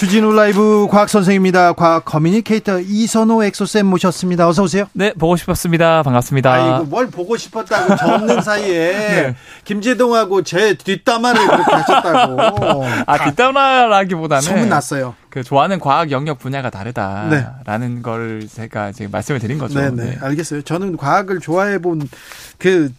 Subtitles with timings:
[0.00, 1.74] 주진우 라이브 과학 선생입니다.
[1.74, 4.48] 과학 communicator 이선호 엑소쌤 모셨습니다.
[4.48, 4.86] 어서 오세요.
[4.94, 6.02] 네, 보고 싶었습니다.
[6.02, 6.50] 반갑습니다.
[6.50, 9.36] 아이고 뭘 보고 싶었다고 저 없는 사이에 네.
[9.64, 12.86] 김재동하고 제 뒷담화를 그렇게 하셨다고.
[13.04, 15.16] 아 뒷담화라기보다는 소문 났어요.
[15.28, 18.00] 그 좋아하는 과학 영역 분야가 다르다라는 네.
[18.00, 19.78] 걸 제가 지금 말씀을 드린 거죠.
[19.78, 20.18] 네네 네.
[20.18, 20.62] 알겠어요.
[20.62, 22.90] 저는 과학을 좋아해 본그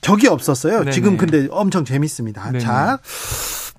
[0.00, 0.80] 적이 없었어요.
[0.80, 0.90] 네네.
[0.90, 2.50] 지금 근데 엄청 재밌습니다.
[2.50, 2.58] 네네.
[2.58, 2.98] 자.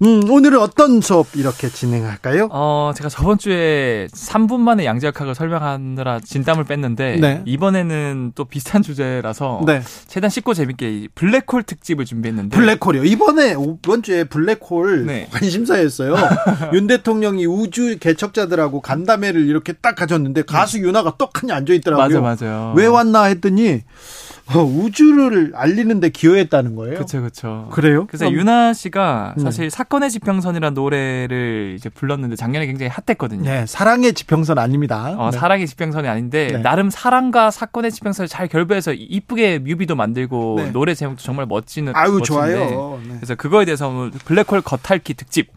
[0.01, 2.49] 음, 오늘은 어떤 수업 이렇게 진행할까요?
[2.51, 7.41] 어, 제가 저번 주에 3분 만에 양자역학을 설명하느라 진땀을 뺐는데 네.
[7.45, 9.81] 이번에는 또 비슷한 주제라서 네.
[10.07, 13.05] 최대한 쉽고 재밌게 블랙홀 특집을 준비했는데 블랙홀이요.
[13.05, 15.27] 이번에 이번 주에 블랙홀 네.
[15.31, 16.15] 관심사였어요.
[16.73, 22.21] 윤 대통령이 우주 개척자들하고 간담회를 이렇게 딱 가졌는데 가수 윤아가 떡하니 앉아 있더라고요.
[22.21, 22.73] 맞아 맞아요.
[22.75, 23.79] 왜 왔나 했더니 어,
[24.53, 26.95] 우주를 알리는데 기여했다는 거예요.
[26.95, 27.69] 그렇죠, 그렇죠.
[27.71, 28.05] 그래요?
[28.07, 28.39] 그래서 그럼...
[28.39, 29.43] 유나 씨가 네.
[29.43, 29.69] 사실 네.
[29.69, 33.43] 사건의 지평선이라는 노래를 이제 불렀는데 작년에 굉장히 핫했거든요.
[33.43, 35.15] 네, 사랑의 지평선 아닙니다.
[35.17, 35.37] 어, 네.
[35.37, 36.57] 사랑의 지평선이 아닌데 네.
[36.59, 40.71] 나름 사랑과 사건의 지평선을 잘 결부해서 이쁘게 뮤비도 만들고 네.
[40.71, 41.93] 노래 제목도 정말 멋지는.
[41.95, 42.99] 아유 좋아요.
[43.03, 43.15] 네.
[43.15, 45.47] 그래서 그거에 대해서 오늘 블랙홀 겉핥기 특집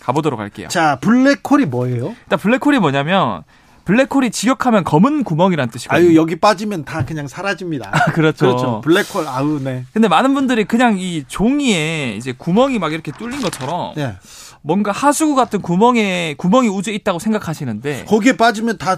[0.00, 0.68] 가보도록 할게요.
[0.68, 2.14] 자, 블랙홀이 뭐예요?
[2.24, 3.42] 일단 블랙홀이 뭐냐면
[3.88, 6.08] 블랙홀이 지역하면 검은 구멍이란 뜻이거든요.
[6.08, 7.88] 아유 여기 빠지면 다 그냥 사라집니다.
[7.90, 8.46] 아, 그렇죠.
[8.46, 8.80] 그렇죠.
[8.82, 9.86] 블랙홀 아우 네.
[9.94, 14.16] 근데 많은 분들이 그냥 이 종이에 이제 구멍이 막 이렇게 뚫린 것처럼 네.
[14.60, 18.96] 뭔가 하수구 같은 구멍에 구멍이 우주에 있다고 생각하시는데 거기에 빠지면 다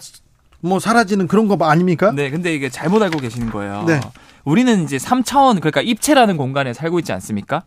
[0.63, 2.13] 뭐 사라지는 그런 거 아닙니까?
[2.15, 3.85] 네, 근데 이게 잘못 알고 계시는 거예요.
[3.87, 4.01] 네.
[4.45, 7.63] 우리는 이제 3차원 그러니까 입체라는 공간에 살고 있지 않습니까?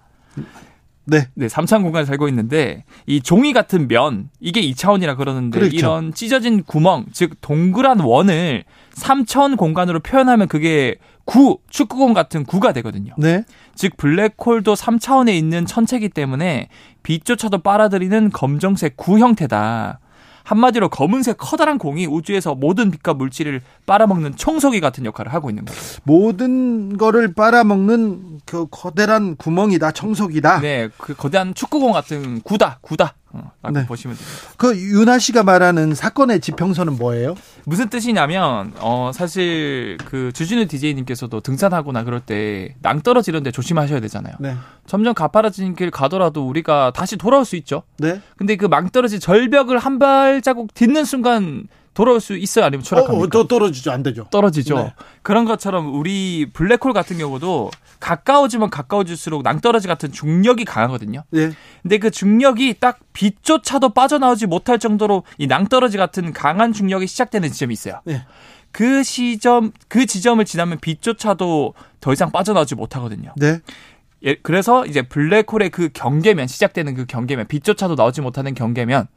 [1.05, 1.27] 네.
[1.33, 5.75] 네, 3차원 공간에 살고 있는데 이 종이 같은 면 이게 2차원이라 그러는데 그렇죠.
[5.75, 8.63] 이런 찢어진 구멍, 즉 동그란 원을
[8.95, 13.13] 3차원 공간으로 표현하면 그게 구, 축구공 같은 구가 되거든요.
[13.17, 13.43] 네.
[13.75, 16.69] 즉 블랙홀도 3차원에 있는 천체이기 때문에
[17.03, 19.99] 빛조차도 빨아들이는 검정색 구 형태다.
[20.43, 25.79] 한마디로 검은색 커다란 공이 우주에서 모든 빛과 물질을 빨아먹는 청소기 같은 역할을 하고 있는 거죠.
[26.03, 30.59] 모든 거를 빨아먹는 그 거대한 구멍이다, 청소기다.
[30.59, 33.15] 네, 그 거대한 축구공 같은 구다, 구다.
[33.33, 33.85] 어, 네.
[33.87, 34.37] 보시면 됩니다.
[34.57, 37.35] 그 윤아 씨가 말하는 사건의 지평선은 뭐예요?
[37.65, 44.35] 무슨 뜻이냐면 어 사실 그 주진우 DJ님께서도 등산하거나 그럴 때 낭떠러지는데 조심하셔야 되잖아요.
[44.39, 44.55] 네.
[44.85, 47.83] 점점 가파라진 길 가더라도 우리가 다시 돌아올 수 있죠.
[47.97, 48.21] 네.
[48.37, 52.65] 근데 그 망떨어진 절벽을 한 발자국 딛는 순간 돌아올 수 있어요?
[52.65, 53.25] 아니면 추락합니까?
[53.25, 53.91] 어, 더 떨어지죠.
[53.91, 54.27] 안 되죠.
[54.31, 54.75] 떨어지죠.
[54.77, 54.93] 네.
[55.21, 61.23] 그런 것처럼 우리 블랙홀 같은 경우도 가까워지면 가까워질수록 낭떠러지 같은 중력이 강하거든요.
[61.29, 61.51] 네.
[61.81, 67.73] 근데 그 중력이 딱 빛조차도 빠져나오지 못할 정도로 이 낭떠러지 같은 강한 중력이 시작되는 지점이
[67.73, 68.01] 있어요.
[68.05, 68.25] 네.
[68.71, 73.33] 그 시점, 그 지점을 지나면 빛조차도 더 이상 빠져나오지 못하거든요.
[73.37, 73.59] 네.
[74.25, 79.07] 예, 그래서 이제 블랙홀의 그 경계면 시작되는 그 경계면 빛조차도 나오지 못하는 경계면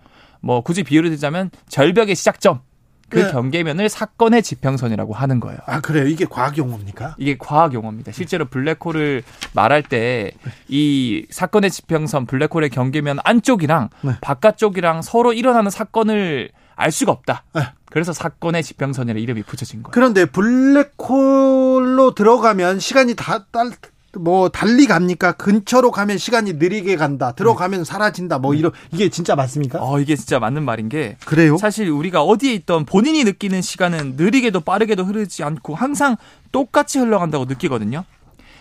[0.46, 2.60] 뭐 굳이 비유를 들자면 절벽의 시작점
[3.08, 3.30] 그 네.
[3.30, 5.58] 경계면을 사건의 지평선이라고 하는 거예요.
[5.66, 6.06] 아 그래요?
[6.08, 7.14] 이게 과학 용어입니까?
[7.18, 8.10] 이게 과학 용어입니다.
[8.12, 9.22] 실제로 블랙홀을
[9.54, 10.32] 말할 때
[10.68, 14.12] 이 사건의 지평선 블랙홀의 경계면 안쪽이랑 네.
[14.20, 17.44] 바깥쪽이랑 서로 일어나는 사건을 알 수가 없다.
[17.54, 17.62] 네.
[17.90, 19.92] 그래서 사건의 지평선이라 이름이 붙여진 거예요.
[19.92, 23.70] 그런데 블랙홀로 들어가면 시간이 다, 딸,
[24.18, 25.32] 뭐 달리 갑니까?
[25.32, 27.32] 근처로 가면 시간이 느리게 간다.
[27.32, 28.38] 들어가면 사라진다.
[28.38, 28.58] 뭐 네.
[28.58, 29.78] 이런 이게 진짜 맞습니까?
[29.82, 31.56] 어, 이게 진짜 맞는 말인 게 그래요?
[31.56, 36.16] 사실 우리가 어디에 있던 본인이 느끼는 시간은 느리게도 빠르게도 흐르지 않고 항상
[36.52, 38.04] 똑같이 흘러간다고 느끼거든요.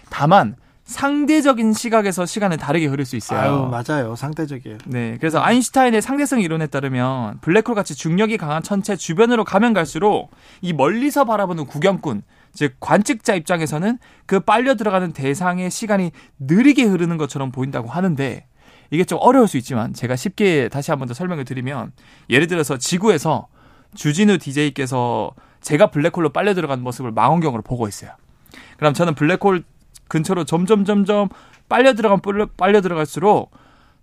[0.10, 0.56] 다만
[0.86, 3.40] 상대적인 시각에서 시간은 다르게 흐를 수 있어요.
[3.40, 4.16] 아유, 맞아요.
[4.16, 4.78] 상대적이에요.
[4.86, 5.18] 네.
[5.20, 10.30] 그래서 아인슈타인의 상대성 이론에 따르면 블랙홀 같이 중력이 강한 천체 주변으로 가면 갈수록
[10.62, 12.22] 이 멀리서 바라보는 구경꾼,
[12.54, 13.98] 즉 관측자 입장에서는
[14.28, 18.46] 그 빨려 들어가는 대상의 시간이 느리게 흐르는 것처럼 보인다고 하는데
[18.92, 21.94] 이게 좀 어려울 수 있지만 제가 쉽게 다시 한 번 더 설명을 드리면
[22.30, 23.48] 예를 들어서 지구에서
[23.96, 25.32] 주진우 DJ께서
[25.62, 28.12] 제가 블랙홀로 빨려 들어가는 모습을 망원경으로 보고 있어요.
[28.78, 29.64] 그럼 저는 블랙홀
[30.08, 31.30] 근처로 점점 점점
[31.70, 33.52] 빨려 들어가면 빨려 들어갈수록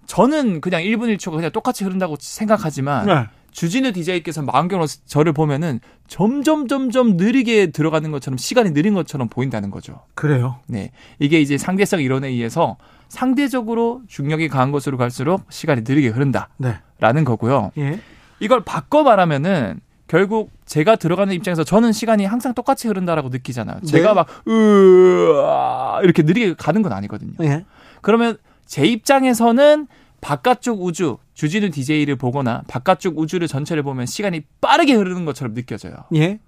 [0.06, 3.26] 저는 그냥 1분 1초가 그냥 똑같이 흐른다고 생각하지만 네.
[3.52, 10.00] 주진우 DJ께서 망원경으로 저를 보면은 점점 점점 느리게 들어가는 것처럼 시간이 느린 것처럼 보인다는 거죠.
[10.14, 10.60] 그래요?
[10.66, 10.90] 네.
[11.18, 12.76] 이게 이제 상대성 이론에 의해서
[13.08, 16.48] 상대적으로 중력이 강한 곳으로 갈수록 시간이 느리게 흐른다.
[16.56, 16.78] 네.
[16.98, 17.72] 라는 거고요.
[17.78, 18.00] 예.
[18.40, 19.80] 이걸 바꿔 말하면은
[20.12, 23.80] 결국 제가 들어가는 입장에서 저는 시간이 항상 똑같이 흐른다라고 느끼잖아요.
[23.86, 24.14] 제가 네.
[24.14, 27.32] 막 으아 이렇게 느리게 가는 건 아니거든요.
[27.38, 27.64] 네.
[28.02, 28.36] 그러면
[28.66, 29.86] 제 입장에서는
[30.20, 35.94] 바깥쪽 우주 주진우 DJ를 보거나 바깥쪽 우주를 전체를 보면 시간이 빠르게 흐르는 것처럼 느껴져요.
[36.14, 36.40] 예.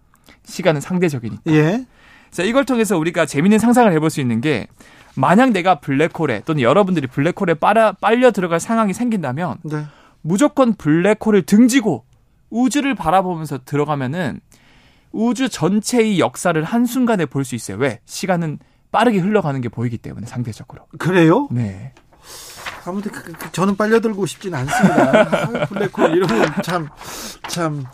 [0.45, 1.51] 시간은 상대적이니까.
[1.53, 1.87] 예.
[2.31, 4.67] 자, 이걸 통해서 우리가 재밌는 상상을 해볼 수 있는 게
[5.17, 9.85] 만약 내가 블랙홀에 또는 여러분들이 블랙홀에 빨아, 빨려 들어갈 상황이 생긴다면 네.
[10.21, 12.05] 무조건 블랙홀을 등지고
[12.55, 14.41] 우주를 바라보면서 들어가면은
[15.13, 17.77] 우주 전체의 역사를 한순간에 볼 수 있어요.
[17.79, 18.01] 왜?
[18.07, 18.59] 시간은
[18.93, 20.87] 빠르게 흘러가는 게 보이기 때문에 상대적으로.
[20.99, 21.49] 그래요?
[21.51, 21.93] 네.
[22.87, 25.11] 아무튼 그, 그, 그 저는 빨려들고 싶진 않습니다.
[25.63, 26.63] 아, 블랙홀 이런 건
[27.49, 27.85] 참,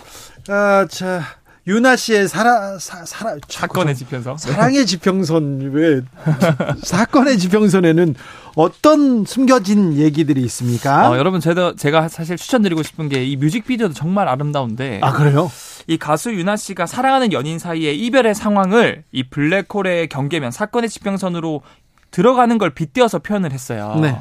[0.49, 1.23] 아, 자.
[1.71, 4.39] 유나 씨의 사라, 사, 사라, 사건의 지평선.
[4.39, 6.01] 사랑의 지평선, 왜,
[6.83, 8.17] 사건의 지평선에는
[8.57, 11.09] 어떤 숨겨진 얘기들이 있습니까?
[11.09, 14.99] 어, 여러분, 제가, 제가 사실 추천드리고 싶은 게 이 뮤직비디오도 정말 아름다운데.
[15.03, 15.49] 아, 그래요?
[15.87, 21.63] 이 가수 유나 씨가 사랑하는 연인 사이의 이별의 상황을 이 블랙홀의 경계면 사건의 지평선으로
[22.11, 23.97] 들어가는 걸 빗대어서 표현을 했어요.
[24.03, 24.19] 네.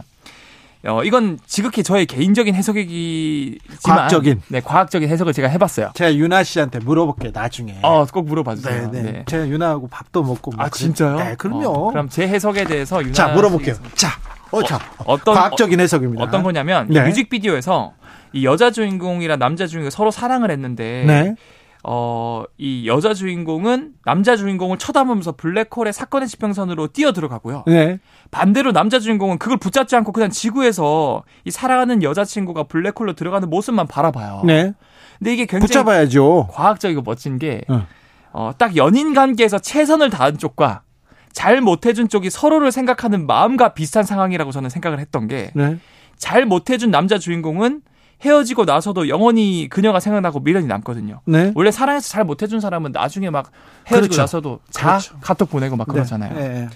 [0.85, 5.91] 어, 이건 지극히 저의 개인적인 해석이지만 과학적인 네 과학적인 해석을 제가 해봤어요.
[5.93, 7.79] 제가 유나 씨한테 물어볼게 나중에.
[7.81, 8.89] 어꼭 물어봐 주세요.
[8.89, 9.11] 네, 네.
[9.11, 9.23] 네.
[9.27, 10.53] 제가 유나하고 밥도 먹고.
[10.57, 11.17] 아 진짜요?
[11.17, 11.67] 네, 그럼요.
[11.67, 13.75] 어, 그럼 제 해석에 대해서 유나 자 물어볼게요.
[13.95, 14.09] 자,
[14.51, 16.23] 어, 자 어, 떤 과학적인 해석입니다.
[16.23, 17.03] 어떤 거냐면 네.
[17.03, 17.93] 뮤직비디오에서
[18.31, 21.03] 이 여자 주인공이랑 남자 주인공 서로 사랑을 했는데.
[21.05, 21.35] 네.
[21.83, 27.63] 어, 이 여자 주인공은 남자 주인공을 쳐다보면서 블랙홀의 사건의 지평선으로 뛰어 들어가고요.
[27.67, 27.99] 네.
[28.31, 34.41] 반대로 남자 주인공은 그걸 붙잡지 않고 그냥 지구에서 이 사랑하는 여자친구가 블랙홀로 들어가는 모습만 바라봐요.
[34.45, 34.73] 네.
[35.19, 36.47] 근데 이게 굉장히 붙잡아야죠.
[36.51, 37.85] 과학적이고 멋진 게, 어.
[38.31, 40.83] 어, 딱 연인 관계에서 최선을 다한 쪽과
[41.31, 45.77] 잘 못해준 쪽이 서로를 생각하는 마음과 비슷한 상황이라고 저는 생각을 했던 게, 네.
[46.17, 47.81] 잘 못해준 남자 주인공은
[48.21, 51.21] 헤어지고 나서도 영원히 그녀가 생각나고 미련이 남거든요.
[51.25, 51.51] 네.
[51.55, 53.51] 원래 사랑해서 잘 못해준 사람은 나중에 막
[53.87, 54.21] 헤어지고 그렇죠.
[54.21, 55.15] 나서도 자 그렇죠.
[55.21, 55.93] 카톡 보내고 막 네.
[55.93, 56.33] 그러잖아요.
[56.35, 56.67] 네.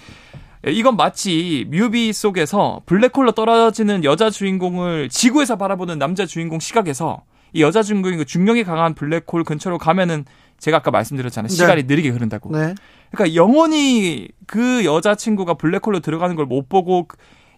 [0.64, 0.72] 네.
[0.72, 7.82] 이건 마치 뮤비 속에서 블랙홀로 떨어지는 여자 주인공을 지구에서 바라보는 남자 주인공 시각에서 이 여자
[7.82, 10.24] 주인공이 그 중력이 강한 블랙홀 근처로 가면은
[10.58, 11.48] 제가 아까 말씀드렸잖아요.
[11.48, 11.54] 네.
[11.54, 12.50] 시간이 느리게 흐른다고.
[12.56, 12.74] 네.
[13.10, 17.06] 그러니까 영원히 그 여자친구가 블랙홀로 들어가는 걸 못 보고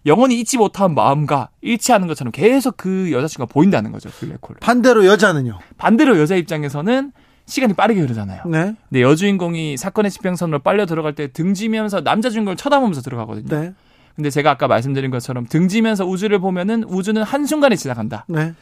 [0.07, 4.09] 영원히 잊지 못한 마음과 일치하는 것처럼 계속 그 여자친구가 보인다는 거죠.
[4.11, 4.59] 블랙홀.
[4.61, 5.59] 반대로 여자는요?
[5.77, 7.13] 반대로 여자 입장에서는
[7.47, 8.43] 시간이 빠르게 흐르잖아요.
[8.47, 8.75] 네.
[8.89, 13.49] 근데 여주인공이 사건의 지평선으로 빨려 들어갈 때 등지면서 남자 주인공을 쳐다보면서 들어가거든요.
[13.49, 13.73] 네.
[14.15, 18.25] 근데 제가 아까 말씀드린 것처럼 등지면서 우주를 보면은 우주는 한순간에 지나간다.
[18.29, 18.55] 네.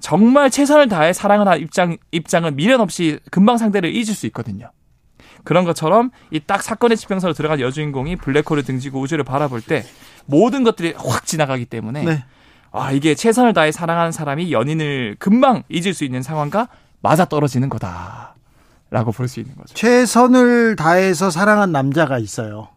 [0.00, 4.70] 정말 최선을 다해 사랑을 한 입장, 입장은 미련 없이 금방 상대를 잊을 수 있거든요.
[5.42, 9.84] 그런 것처럼 이 딱 사건의 지평선으로 들어간 여주인공이 블랙홀을 등지고 우주를 바라볼 때
[10.26, 12.24] 모든 것들이 확 지나가기 때문에 네.
[12.70, 16.68] 아 이게 최선을 다해 사랑하는 사람이 연인을 금방 잊을 수 있는 상황과
[17.00, 18.34] 맞아 떨어지는 거다
[18.90, 19.74] 라고 볼 수 있는 거죠.
[19.74, 22.68] 최선을 다해서 사랑한 남자가 있어요.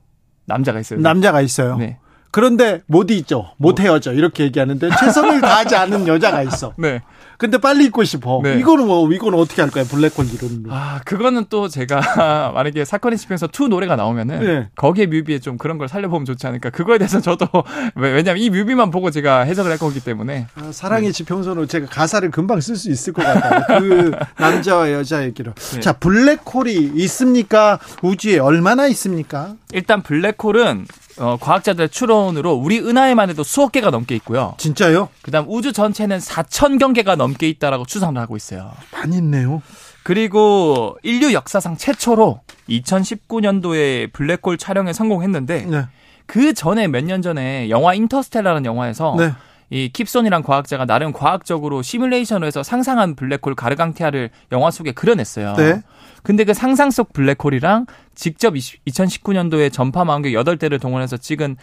[0.46, 1.00] 남자가 있어요.
[1.00, 1.78] 남자가 있어요.
[1.78, 1.98] 네.
[2.32, 3.52] 그런데 못 잊죠.
[3.58, 3.84] 못 뭐.
[3.84, 4.14] 헤어져.
[4.14, 6.74] 이렇게 얘기하는데 최선을 다하지 않은 여자가 있어.
[6.80, 7.02] 네.
[7.38, 8.42] 근데 빨리 잊고 싶어.
[8.44, 8.58] 네.
[8.60, 9.86] 이거는 뭐 이거는 어떻게 할까요?
[9.86, 10.74] 블랙홀 이론으로.
[10.74, 14.70] 아 그거는 또 제가 만약에 사건의 지평선 two 노래가 나오면은 네.
[14.76, 16.72] 거기에 뮤비에 좀 그런 걸 살려보면 좋지 않을까.
[16.72, 17.48] 그거에 대해서 저도
[17.96, 20.48] 왜냐면 이 뮤비만 보고 제가 해석을 할 거기 때문에.
[20.56, 21.12] 아, 사랑의 네.
[21.12, 23.80] 지평선으로 제가 가사를 금방 쓸 수 있을 것 같아요.
[23.80, 25.54] 그 남자와 여자 얘기로.
[25.54, 25.80] 네.
[25.80, 27.80] 자 블랙홀이 있습니까?
[28.02, 29.56] 우주에 얼마나 있습니까?
[29.74, 30.86] 일단 블랙홀은
[31.20, 34.54] 어, 과학자들의 추론으로 우리 은하에만 해도 수억 개가 넘게 있고요.
[34.58, 35.10] 진짜요?
[35.24, 38.72] 그다음 우주 전체는 4천 경 개가 넘게 있다라고 추산을 하고 있어요.
[38.94, 39.62] 많이 있네요.
[40.04, 45.86] 그리고 인류 역사상 최초로 2019년도에 블랙홀 촬영에 성공했는데 네.
[46.28, 49.34] 그 전에 몇 년 전에 영화 인터스텔라라는 영화에서 네.
[49.70, 55.56] 이 킵손이란 과학자가 나름 과학적으로 시뮬레이션을 해서 상상한 블랙홀 가르강티아를 영화 속에 그려냈어요.
[55.56, 55.82] 네.
[56.24, 61.58] 근데 그 상상 속 블랙홀이랑 직접 2019년도에 전파 망원경 8대를 동원해서 찍은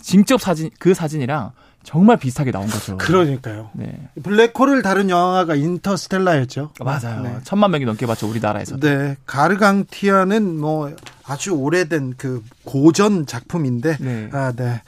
[0.00, 1.52] 직접 사진 그 사진이랑
[1.84, 2.98] 정말 비슷하게 나온 거죠.
[2.98, 3.70] 그러니까요.
[3.72, 4.08] 네.
[4.22, 6.72] 블랙홀을 다룬 영화가 인터스텔라였죠.
[6.80, 7.22] 맞아요.
[7.22, 7.36] 네.
[7.44, 8.78] 천만 명이 넘게 봤죠 우리나라에서.
[8.78, 9.16] 네.
[9.26, 10.94] 가르강티아는 뭐
[11.24, 13.96] 아주 오래된 그 고전 작품인데.
[14.00, 14.28] 네.
[14.32, 14.82] 아, 네.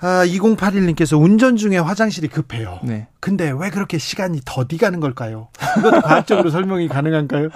[0.00, 2.80] 아, 2081님께서 운전 중에 화장실이 급해요.
[2.82, 3.06] 네.
[3.20, 5.48] 근데 왜 그렇게 시간이 더디 가는 걸까요?
[5.78, 7.48] 이것도 과학적으로 설명이 가능한가요?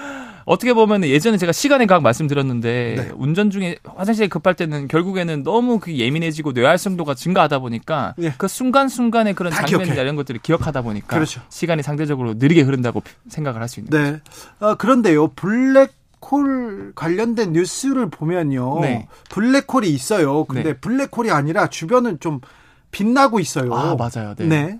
[0.47, 3.11] 어떻게 보면 예전에 제가 시간의 과학 말씀드렸는데 네.
[3.17, 8.33] 운전 중에 화장실에 급할 때는 결국에는 너무 그 예민해지고 뇌활성도가 증가하다 보니까 네.
[8.39, 11.43] 그 순간순간의 그런 장면이나 이런 것들을 기억하다 보니까 그렇죠.
[11.49, 14.21] 시간이 상대적으로 느리게 흐른다고 생각을 할 수 있는 네.
[14.65, 15.29] 어, 그런데요.
[15.29, 15.93] 블랙
[16.31, 18.81] 홀 관련된 뉴스를 보면요.
[18.81, 19.09] 네.
[19.31, 20.45] 블랙홀이 있어요.
[20.45, 20.73] 근데 네.
[20.75, 22.41] 블랙홀이 아니라 주변은 좀
[22.93, 23.75] 빛나고 있어요.
[23.75, 24.35] 아, 맞아요.
[24.39, 24.79] 네.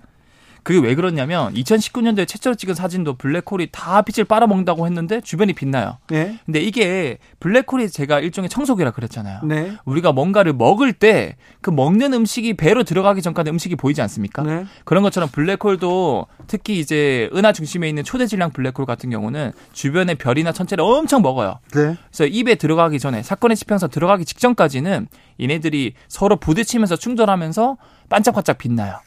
[0.67, 0.73] 네.
[0.75, 5.97] 그게 왜 그러냐면 2019년도에 최초로 찍은 사진도 블랙홀이 다 빛을 빨아먹는다고 했는데 주변이 빛나요.
[6.09, 6.39] 네.
[6.45, 9.41] 근데 이게 블랙홀이 제가 일종의 청소기라 그랬잖아요.
[9.43, 9.77] 네.
[9.85, 11.35] 우리가 뭔가를 먹을 때
[11.67, 14.43] 그 먹는 음식이 배로 들어가기 전까지 음식이 보이지 않습니까?
[14.43, 14.65] 네.
[14.85, 20.51] 그런 것처럼 블랙홀도 특히 이제 은하 중심에 있는 초대 질량 블랙홀 같은 경우는 주변의 별이나
[20.53, 21.59] 천체를 엄청 먹어요.
[21.73, 21.97] 네.
[22.07, 25.07] 그래서 입에 들어가기 전에 사건의 지평선 들어가기 직전까지는
[25.41, 27.77] 얘네들이 서로 부딪히면서 충돌하면서
[28.09, 28.99] 반짝반짝 빛나요.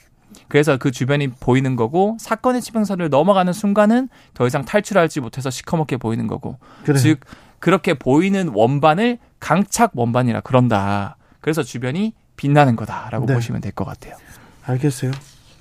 [0.50, 6.26] 그래서 그 주변이 보이는 거고 사건의 지평선을 넘어가는 순간은 더 이상 탈출하지 못해서 시커멓게 보이는
[6.26, 6.98] 거고 그래.
[6.98, 7.20] 즉
[7.60, 11.16] 그렇게 보이는 원반을 강착 원반이라 그런다.
[11.40, 13.34] 그래서 주변이 빛나는 거다라고 네.
[13.34, 14.16] 보시면 될 것 같아요.
[14.64, 15.12] 알겠어요.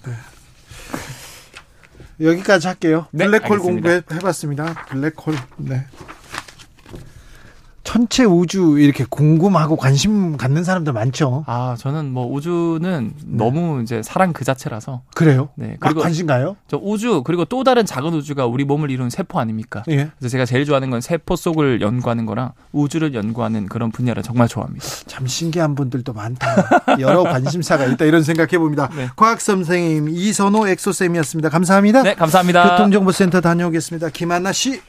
[0.05, 0.13] 네.
[2.25, 3.05] 여기까지 할게요.
[3.11, 4.85] 네, 블랙홀 공부해봤습니다.
[4.89, 5.35] 블랙홀.
[5.57, 5.85] 네.
[7.89, 11.43] 천체 우주 이렇게 궁금하고 관심 갖는 사람들 많죠.
[11.47, 13.23] 아, 저는 뭐 우주는 네.
[13.25, 15.01] 너무 이제 사랑 그 자체라서.
[15.15, 15.49] 그래요?
[15.55, 15.75] 네.
[15.79, 16.55] 그리고 관심 가요?
[16.67, 19.81] 저 우주 그리고 또 다른 작은 우주가 우리 몸을 이루는 세포 아닙니까?
[19.89, 20.11] 예.
[20.19, 24.85] 그래서 제가 제일 좋아하는 건 세포 속을 연구하는 거랑 우주를 연구하는 그런 분야를 정말 좋아합니다.
[25.07, 26.45] 참 신기한 분들도 많다.
[26.99, 28.87] 여러 관심사가 있다 이런 생각해 봅니다.
[28.95, 29.09] 네.
[29.15, 31.49] 과학 선생님 이선호 엑소 쌤이었습니다.
[31.49, 32.03] 감사합니다.
[32.03, 32.69] 네, 감사합니다.
[32.69, 34.09] 교통정보센터 다녀오겠습니다.
[34.09, 34.79] 김한나 씨.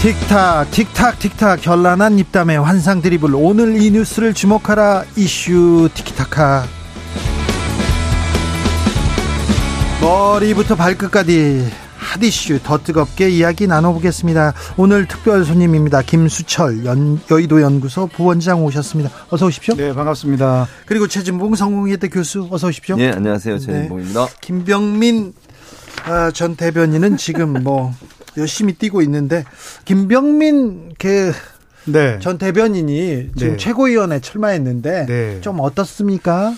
[0.00, 6.64] 틱탁 틱탁 틱탁 결란한 입담의 환상 드리블 오늘 이 뉴스를 주목하라 이슈 티키타카
[10.00, 14.54] 머리부터 발끝까지 핫 이슈 더 뜨겁게 이야기 나눠보겠습니다.
[14.76, 16.02] 오늘 특별 손님입니다.
[16.02, 19.10] 김수철 연, 여의도 연구소 부원장 오셨습니다.
[19.30, 19.74] 어서 오십시오.
[19.74, 20.68] 네, 반갑습니다.
[20.86, 22.96] 그리고 최진봉 성공회대 교수 어서 오십시오.
[22.96, 23.58] 네, 안녕하세요.
[23.58, 24.26] 최진봉입니다.
[24.26, 24.32] 네.
[24.40, 25.34] 김병민
[26.04, 27.92] 아, 전 대변인은 지금 뭐
[28.36, 29.44] 열심히 뛰고 있는데
[29.84, 31.32] 김병민 그전
[31.86, 32.18] 네.
[32.38, 33.56] 대변인이 지금 네.
[33.56, 35.40] 최고위원회 출마했는데 네.
[35.40, 36.54] 좀 어떻습니까?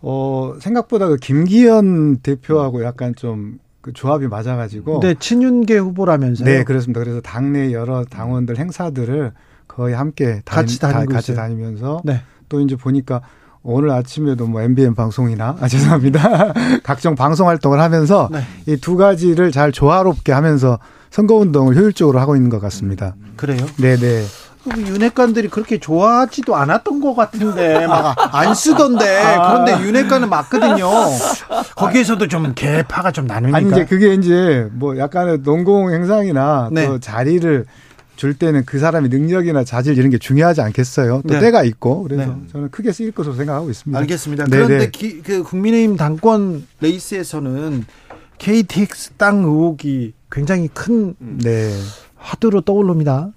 [0.00, 5.00] 어 생각보다 그 김기현 대표하고 약간 좀 그 조합이 맞아가지고.
[5.00, 6.44] 네, 친윤계 후보라면서요?
[6.44, 7.00] 네, 그렇습니다.
[7.00, 9.32] 그래서 당내 여러 당원들 행사들을
[9.66, 12.22] 거의 함께 같이 다니, 다니고 같이 다니면서 네.
[12.48, 13.20] 또 이제 보니까
[13.62, 18.40] 오늘 아침에도 뭐 MBN 방송이나 아 죄송합니다 각종 방송 활동을 하면서 네.
[18.66, 20.78] 이두 가지를 잘 조화롭게 하면서
[21.10, 23.14] 선거운동을 효율적으로 하고 있는 것 같습니다.
[23.36, 23.66] 그래요?
[23.76, 24.24] 네네.
[24.76, 29.64] 윤핵관들이 그렇게 좋아하지도 않았던 것 같은데 막 안 쓰던데 아.
[29.64, 30.90] 그런데 윤핵관은 맞거든요.
[31.76, 33.56] 거기에서도 좀 개파가 좀 나누니까.
[33.56, 36.86] 아니 이제 그게 이제 뭐 약간의 농공 행상이나 네.
[36.86, 37.64] 또 자리를
[38.16, 41.22] 줄 때는 그 사람의 능력이나 자질 이런 게 중요하지 않겠어요.
[41.26, 41.40] 또 네.
[41.40, 42.34] 때가 있고 그래서 네.
[42.52, 43.98] 저는 크게 쓰일 것으로 생각하고 있습니다.
[43.98, 44.44] 알겠습니다.
[44.44, 44.90] 네 그런데 네.
[44.90, 47.86] 기, 그 국민의힘 당권 레이스에서는
[48.38, 51.70] KTX 땅 의혹이 굉장히 큰 네.
[52.16, 53.30] 화두로 떠오릅니다.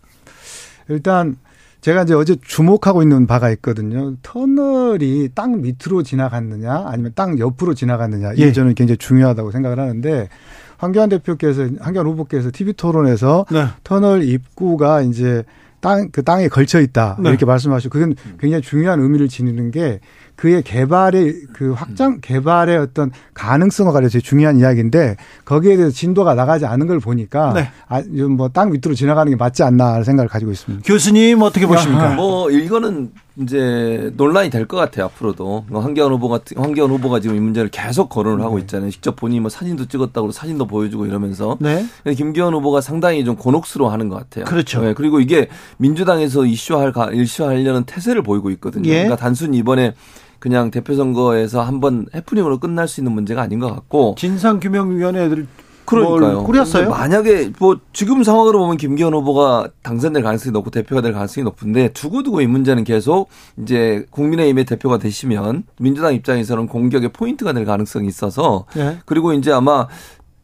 [0.89, 1.37] 일단
[1.81, 4.15] 제가 이제 어제 주목하고 있는 바가 있거든요.
[4.21, 8.51] 터널이 땅 밑으로 지나갔느냐 아니면 땅 옆으로 지나갔느냐 이게 예.
[8.51, 10.29] 저는 굉장히 중요하다고 생각을 하는데
[10.77, 13.65] 황교안 대표께서 황교안 후보께서 TV 토론에서 네.
[13.83, 15.43] 터널 입구가 이제
[15.81, 17.17] 땅, 그 땅에 걸쳐 있다.
[17.19, 17.29] 네.
[17.29, 19.99] 이렇게 말씀하시고, 그건 굉장히 중요한 의미를 지니는 게
[20.35, 26.87] 그의 개발의 그 확장 개발의 어떤 가능성과 관련해서 중요한 이야기인데 거기에 대해서 진도가 나가지 않은
[26.87, 27.69] 걸 보니까 네.
[27.87, 30.83] 아, 뭐땅 밑으로 지나가는 게 맞지 않나 생각을 가지고 있습니다.
[30.83, 32.15] 교수님 어떻게 보십니까?
[32.15, 37.37] 뭐 이거는 이제 논란이 될 것 같아요 앞으로도 뭐 황교안 후보 같은 황교안 후보가 지금
[37.37, 38.61] 이 문제를 계속 거론을 하고 네.
[38.61, 38.91] 있잖아요.
[38.91, 41.85] 직접 본인이 뭐 사진도 찍었다고 사진도 보여주고 이러면서 네.
[42.15, 44.45] 김기현 후보가 상당히 좀 곤혹스러워하는 것 같아요.
[44.45, 44.81] 그렇죠.
[44.81, 44.93] 네.
[44.93, 45.47] 그리고 이게
[45.77, 48.89] 민주당에서 이슈할 이슈하려는 태세를 보이고 있거든요.
[48.89, 49.03] 예.
[49.03, 49.93] 그러니까 단순히 이번에
[50.39, 55.47] 그냥 대표 선거에서 한번 해프닝으로 끝날 수 있는 문제가 아닌 것 같고 진상규명위원회들
[55.91, 56.43] 그러니까요.
[56.43, 56.89] 꾸렸어요?
[56.89, 62.41] 만약에 뭐 지금 상황으로 보면 김기현 후보가 당선될 가능성이 높고 대표가 될 가능성이 높은데 두고두고
[62.41, 63.29] 이 문제는 계속
[63.61, 68.97] 이제 국민의힘의 대표가 되시면 민주당 입장에서는 공격의 포인트가 될 가능성이 있어서 네.
[69.05, 69.87] 그리고 이제 아마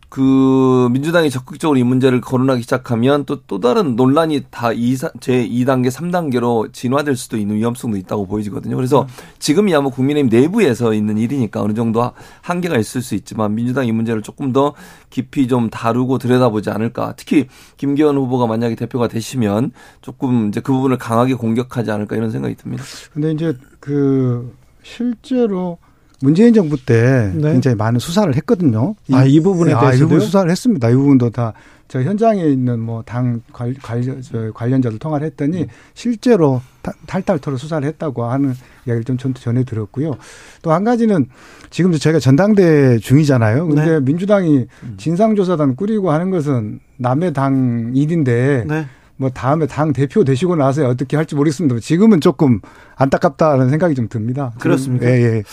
[0.09, 7.15] 그 민주당이 적극적으로 이 문제를 거론하기 시작하면 또 또 다른 논란이 다제 2단계, 3단계로 진화될
[7.15, 8.75] 수도 있는 위험성도 있다고 보이거든요.
[8.75, 9.07] 그래서 음.
[9.39, 12.11] 지금이 아마 국민의힘 내부에서 있는 일이니까 어느 정도
[12.41, 14.73] 한계가 있을 수 있지만 민주당 이 문제를 조금 더
[15.09, 17.13] 깊이 좀 다루고 들여다보지 않을까.
[17.15, 17.47] 특히
[17.77, 19.71] 김기현 후보가 만약에 대표가 되시면
[20.01, 22.83] 조금 이제 그 부분을 강하게 공격하지 않을까 이런 생각이 듭니다.
[23.13, 25.77] 근데 이제 그 실제로
[26.21, 27.51] 문재인 정부 때 네.
[27.53, 28.95] 굉장히 많은 수사를 했거든요.
[29.11, 30.89] 아, 이 부분에 대해서 아, 이 부분 수사를 했습니다.
[30.89, 31.53] 이 부분도 다
[31.87, 34.21] 저 현장에 있는 뭐 당 관련
[34.53, 35.67] 관련자들 통화를 했더니 음.
[35.93, 36.61] 실제로
[37.05, 38.53] 탈탈 털어 수사를 했다고 하는
[38.85, 40.17] 이야기를 좀 전해 들었고요.
[40.61, 41.27] 또 한 가지는
[41.69, 43.67] 지금 제가 전당대 중이잖아요.
[43.67, 43.99] 근데 네.
[44.01, 44.93] 민주당이 음.
[44.97, 48.85] 진상조사단 꾸리고 하는 것은 남의 당 일인데 네.
[49.17, 51.79] 뭐 다음에 당 대표 되시고 나서 어떻게 할지 모르겠습니다.
[51.79, 52.61] 지금은 조금
[52.95, 54.53] 안타깝다는 생각이 좀 듭니다.
[54.59, 55.07] 그렇습니까?
[55.07, 55.43] 예, 예.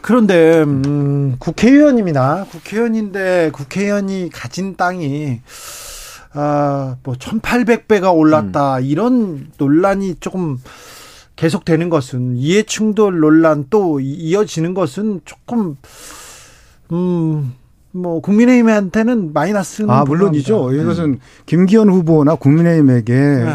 [0.00, 2.46] 그런데 음, 국회의원입니다.
[2.50, 5.40] 국회의원인데 국회의원이 가진 땅이
[6.32, 8.78] 아, 뭐 1800배가 올랐다.
[8.78, 8.84] 음.
[8.84, 10.58] 이런 논란이 조금
[11.36, 15.76] 계속되는 것은 이해 충돌 논란 또 이어지는 것은 조금
[16.92, 17.54] 음,
[17.92, 20.70] 뭐 국민의힘한테는 마이너스는 아 물론이죠.
[20.70, 20.82] 네.
[20.82, 23.46] 이것은 김기현 후보나 국민의힘에게 네.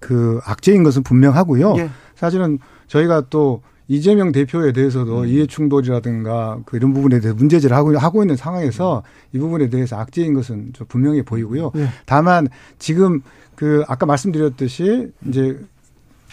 [0.00, 1.74] 그 악재인 것은 분명하고요.
[1.74, 1.90] 네.
[2.14, 5.26] 사실은 저희가 또 이재명 대표에 대해서도 음.
[5.26, 10.32] 이해 충돌이라든가 그 이런 부분에 대해서 문제제를 하고 하고 있는 상황에서 이 부분에 대해서 악재인
[10.34, 11.72] 것은 좀 분명해 보이고요.
[11.74, 11.88] 네.
[12.06, 13.20] 다만 지금
[13.54, 15.58] 그 아까 말씀드렸듯이 이제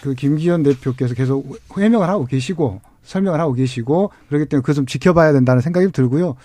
[0.02, 5.32] 그 김기현 대표께서 계속 해명을 하고 계시고 설명을 하고 계시고 그렇기 때문에 그것 좀 지켜봐야
[5.32, 6.36] 된다는 생각이 들고요.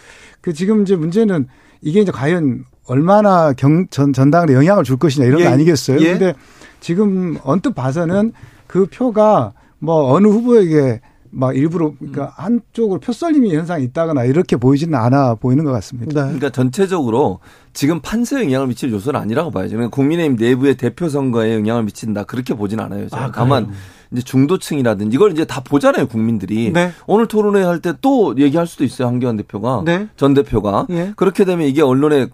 [0.42, 1.48] 그 지금 이제 문제는
[1.82, 5.46] 이게 이제 과연 얼마나 경, 전, 전당에 영향을 줄 것이냐 이런 예.
[5.46, 6.00] 거 아니겠어요?
[6.02, 6.12] 예.
[6.12, 6.34] 근데
[6.80, 8.34] 지금 언뜻 봐서는
[8.68, 11.02] 그 표가 뭐 어느 후보에게
[11.38, 16.14] 막 일부러 그러니까 한쪽으로 표썰림이 현상이 있다거나 이렇게 보이지는 않아 보이는 것 같습니다.
[16.22, 16.28] 네.
[16.28, 17.40] 그러니까 전체적으로
[17.74, 19.76] 지금 판세에 영향을 미칠 요소는 아니라고 봐야죠.
[19.76, 23.10] 그러니까 국민의힘 내부의 대표 선거에 영향을 미친다 그렇게 보진 않아요.
[23.10, 23.26] 제가.
[23.26, 23.72] 아, 다만
[24.12, 26.92] 이제 중도층이라든지 이걸 이제 다 보잖아요 국민들이 네.
[27.08, 30.08] 오늘 토론회 할 때 또 얘기할 수도 있어요 한교안 대표가 네.
[30.16, 31.12] 전 대표가 예.
[31.18, 32.28] 그렇게 되면 이게 언론에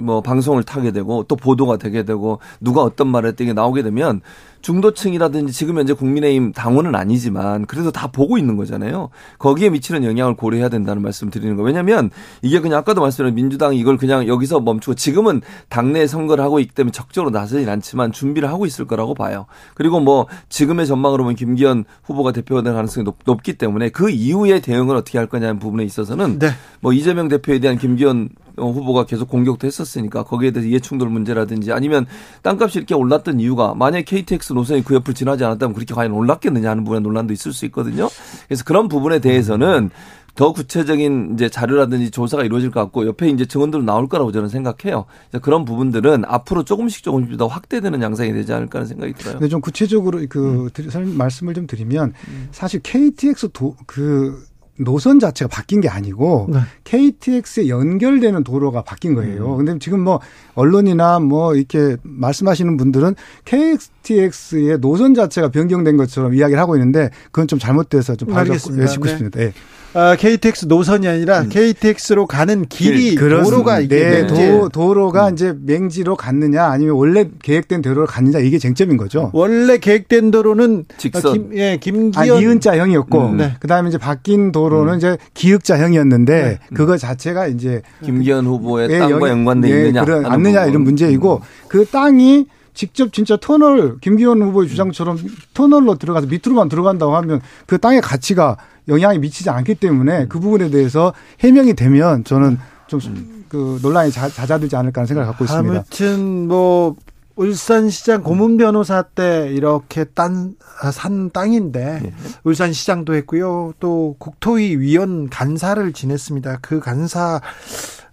[0.00, 4.20] 뭐 방송을 타게 되고 또 보도가 되게 되고 누가 어떤 말을 했던 게 나오게 되면
[4.62, 9.10] 중도층이라든지 지금 현재 국민의힘 당원은 아니지만 그래도 다 보고 있는 거잖아요.
[9.38, 11.62] 거기에 미치는 영향을 고려해야 된다는 말씀 드리는 거.
[11.62, 12.10] 왜냐하면
[12.42, 16.92] 이게 그냥 아까도 말씀드린 민주당이 이걸 그냥 여기서 멈추고 지금은 당내 선거를 하고 있기 때문에
[16.92, 19.46] 적극적으로 나서진 않지만 준비를 하고 있을 거라고 봐요.
[19.74, 24.60] 그리고 뭐 지금의 전망으로 보면 김기현 후보가 대표가 될 가능성이 높, 기 때문에 그 이후의
[24.60, 26.50] 대응을 어떻게 할 거냐는 부분에 있어서는 네.
[26.80, 32.06] 뭐 이재명 대표에 대한 김기현 어, 후보가 계속 공격도 했었으니까 거기에 대해서 이해충돌 문제라든지 아니면
[32.42, 36.84] 땅값이 이렇게 올랐던 이유가 만약 KTX 노선이 그 옆을 지나지 않았다면 그렇게 과연 올랐겠느냐 하는
[36.84, 38.08] 부분에 논란도 있을 수 있거든요.
[38.48, 39.90] 그래서 그런 부분에 대해서는
[40.36, 45.06] 더 구체적인 이제 자료라든지 조사가 이루어질 것 같고 옆에 이제 증언들 나올 거라고 저는 생각해요.
[45.42, 49.34] 그런 부분들은 앞으로 조금씩 조금씩 더 확대되는 양상이 되지 않을까 하는 생각이 들어요.
[49.34, 51.16] 근데 좀 구체적으로 그 음.
[51.18, 52.48] 말씀을 좀 드리면 음.
[52.52, 54.42] 사실 KTX 도 그
[54.80, 56.60] 노선 자체가 바뀐 게 아니고 네.
[56.84, 59.52] KTX에 연결되는 도로가 바뀐 거예요.
[59.52, 59.56] 음.
[59.58, 60.20] 근데 지금 뭐
[60.54, 63.14] 언론이나 뭐 이렇게 말씀하시는 분들은
[63.44, 68.86] KTX의 노선 자체가 변경된 것처럼 이야기를 하고 있는데 그건 좀 잘못돼서 좀 알겠습니다.
[68.86, 69.10] 짚고 네.
[69.10, 69.38] 싶습니다.
[69.40, 69.52] 네.
[69.92, 71.48] 아, KTX 노선이 아니라 음.
[71.48, 75.34] KTX로 가는 길이 길, 도로가 이게 네, 도, 도로가 음.
[75.34, 79.30] 이제 맹지로 갔느냐 아니면 원래 계획된 도로로 갔느냐 이게 쟁점인 거죠.
[79.32, 83.36] 원래 계획된 도로는 직선 김, 예, 김기현 아, 니은자형이었고 음.
[83.38, 83.56] 네.
[83.58, 84.98] 그다음에 이제 바뀐 도로는 음.
[84.98, 86.58] 이제 기획자형이었는데 네.
[86.72, 91.40] 그거 자체가 이제 김기현 후보의 예, 땅과 연관돼 예, 있느냐 그런 않느냐 이런 문제이고 음.
[91.66, 95.18] 그 땅이 직접 진짜 터널 김기현 후보의 주장처럼
[95.52, 98.56] 터널로 들어가서 밑으로만 들어간다고 하면 그 땅의 가치가
[98.88, 105.00] 영향이 미치지 않기 때문에 그 부분에 대해서 해명이 되면 저는 좀 그 논란이 잦아들지 않을까
[105.00, 105.74] 하는 생각을 갖고 있습니다.
[105.74, 106.94] 아무튼 뭐
[107.34, 112.14] 울산시장 고문 변호사 때 이렇게 딴, 아, 산 땅인데 네.
[112.44, 113.72] 울산시장도 했고요.
[113.80, 116.58] 또 국토위 위원 간사를 지냈습니다.
[116.62, 117.40] 그 간사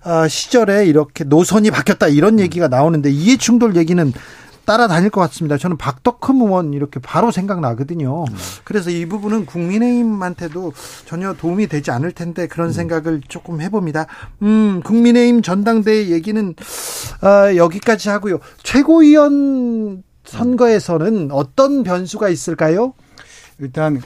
[0.03, 4.11] 아, 시절에 이렇게 노선이 바뀌었다 이런 얘기가 나오는데 이해 충돌 얘기는
[4.67, 5.57] 따라다닐 것 같습니다.
[5.57, 8.25] 저는 박덕흠 의원 이렇게 바로 생각나거든요.
[8.25, 8.35] 음.
[8.65, 10.73] 그래서 이 부분은 국민의힘한테도
[11.05, 12.71] 전혀 도움이 되지 않을 텐데 그런 음.
[12.73, 14.07] 생각을 조금 해봅니다.
[14.41, 16.53] 음, 국민의힘 전당대회 얘기는
[17.23, 18.39] 어, 여기까지 하고요.
[18.61, 22.93] 최고위원 선거에서는 어떤 변수가 있을까요?
[23.59, 24.01] 일단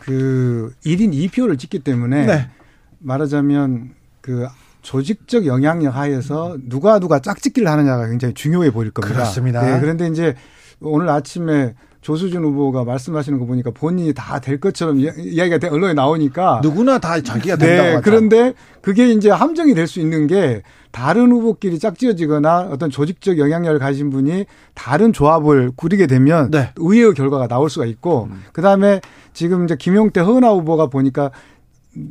[0.00, 2.50] 그 1인 2표를 찍기 때문에 네.
[2.98, 4.48] 말하자면 그
[4.82, 9.14] 조직적 영향력 하에서 누가 누가 짝짓기를 하느냐가 굉장히 중요해 보일 겁니다.
[9.20, 9.62] 그렇습니다.
[9.62, 10.34] 네, 그런데 이제
[10.80, 16.98] 오늘 아침에 조수준 후보가 말씀하시는 거 보니까 본인이 다 될 것처럼 이야기가 언론에 나오니까 누구나
[16.98, 18.02] 다 자기가 된다고 네, 하죠.
[18.02, 24.10] 그런데 그게 이제 함정이 될 수 있는 게 다른 후보끼리 짝지어지거나 어떤 조직적 영향력을 가진
[24.10, 26.70] 분이 다른 조합을 꾸리게 되면 네.
[26.76, 28.42] 의외의 결과가 나올 수가 있고 음.
[28.52, 29.00] 그다음에
[29.32, 31.30] 지금 이제 김용태 허은하 후보가 보니까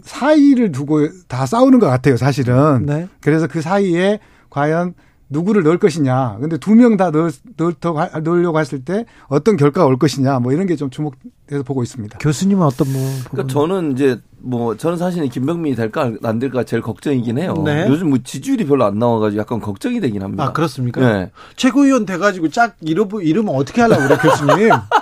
[0.04, 2.86] 사이를 두고 다 싸우는 것 같아요, 사실은.
[2.86, 3.08] 네.
[3.20, 4.94] 그래서 그 사이에 과연
[5.30, 6.38] 누구를 넣을 것이냐.
[6.42, 7.74] 근데 두 명다 넣을, 넣을,
[8.24, 10.40] 넣으려고 했을 때 어떤 결과가 올 것이냐.
[10.40, 12.18] 뭐 이런 게 좀 주목돼서 보고 있습니다.
[12.20, 13.02] 교수님은 어떤 뭐.
[13.30, 17.54] 그러니까 저는 이제 뭐 저는 사실은 김병민이 될까 안 될까 제일 걱정이긴 해요.
[17.64, 17.86] 네.
[17.88, 20.44] 요즘 뭐 지지율이 별로 안 나와가지고 약간 걱정이 되긴 합니다.
[20.44, 21.00] 아, 그렇습니까?
[21.00, 21.32] 네.
[21.56, 24.70] 최고위원 돼가지고 짝 이름, 이름은 어떻게 하려고 그래, 교수님?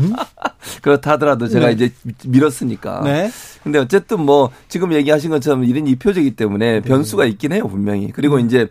[0.00, 0.12] 음?
[0.82, 1.72] 그렇다 하더라도 제가 네.
[1.72, 1.92] 이제
[2.24, 3.02] 밀었으니까.
[3.04, 3.30] 네.
[3.62, 6.80] 근데 어쨌든 뭐 지금 얘기하신 것처럼 1인 2표제이기 때문에 네.
[6.80, 8.10] 변수가 있긴 해요, 분명히.
[8.12, 8.46] 그리고 음.
[8.46, 8.68] 이제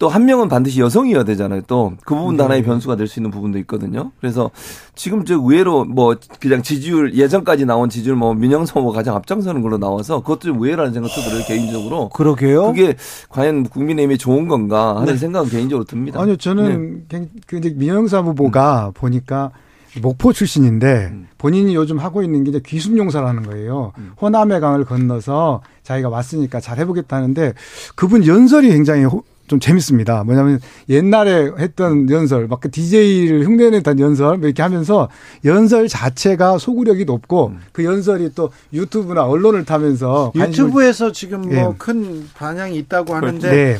[0.00, 1.62] 또 한 명은 반드시 여성이어야 되잖아요.
[1.68, 2.42] 또 그 부분도 네.
[2.42, 4.10] 하나의 변수가 될 수 있는 부분도 있거든요.
[4.20, 4.50] 그래서
[4.96, 9.78] 지금 저 의외로 뭐 그냥 지지율 예전까지 나온 지지율 뭐 민영선 후보 가장 앞장서는 걸로
[9.78, 12.08] 나와서 그것도 좀 의외라는 생각도 들어요 개인적으로.
[12.08, 12.66] 그러게요.
[12.66, 12.96] 그게
[13.28, 15.16] 과연 국민의힘이 좋은 건가 하는 네.
[15.16, 16.20] 생각은 개인적으로 듭니다.
[16.20, 17.28] 아니요 저는 네.
[17.46, 18.92] 그 민영선 후보가 음.
[18.94, 19.52] 보니까
[20.00, 21.28] 목포 출신인데 음.
[21.38, 23.92] 본인이 요즘 하고 있는 게 이제 귀순용사라는 거예요.
[23.98, 24.12] 음.
[24.20, 27.54] 호남의 강을 건너서 자기가 왔으니까 잘 해보겠다는데
[27.94, 29.04] 그분 연설이 굉장히
[29.46, 30.24] 좀 재밌습니다.
[30.24, 35.10] 뭐냐면 옛날에 했던 연설, 막 그 DJ를 흉내냈던 연설 뭐 이렇게 하면서
[35.44, 37.60] 연설 자체가 소구력이 높고 음.
[37.72, 42.26] 그 연설이 또 유튜브나 언론을 타면서 유튜브에서 지금 뭐큰 네.
[42.34, 43.78] 반향이 있다고 하는데 네.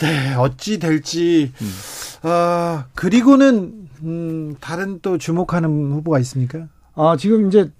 [0.00, 0.34] 네.
[0.36, 2.28] 어찌 될지 음.
[2.28, 6.66] 어, 그리고는 음, 다른 또 주목하는 후보가 있습니까?
[6.94, 7.70] 아, 지금 이제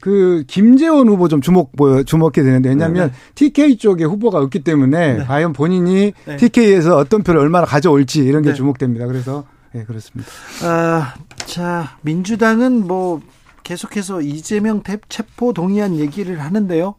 [0.00, 3.14] 그 김재원 후보 좀 주목 뭐 주목해 되는데 왜냐하면 네.
[3.34, 5.24] TK 쪽에 후보가 없기 때문에 네.
[5.24, 6.36] 과연 본인이 네.
[6.36, 8.54] TK에서 어떤 표를 얼마나 가져올지 이런 게 네.
[8.54, 9.06] 주목됩니다.
[9.06, 10.30] 그래서 네, 그렇습니다.
[10.62, 11.14] 아,
[11.46, 13.20] 자 민주당은 뭐
[13.64, 16.94] 계속해서 이재명 체포 동의안 얘기를 하는데요.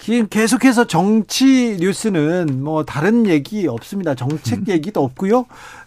[0.00, 4.14] 지금 계속해서 정치 뉴스는 뭐 다른 얘기 없습니다.
[4.14, 4.64] 정책 음.
[4.68, 5.40] 얘기도 없고요.